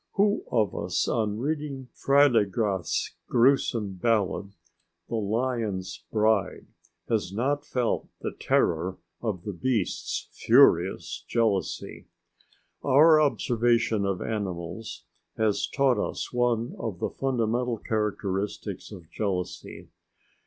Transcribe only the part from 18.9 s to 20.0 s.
of jealousy.